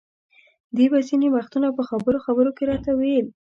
دې 0.77 0.85
به 0.91 0.99
ځینې 1.07 1.27
وختونه 1.35 1.67
په 1.77 1.83
خبرو 1.89 2.19
خبرو 2.25 2.51
کې 2.57 2.63
راته 2.71 2.91
ویل. 2.95 3.27